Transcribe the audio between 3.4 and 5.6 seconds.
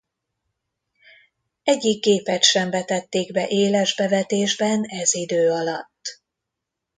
éles bevetésben ez idő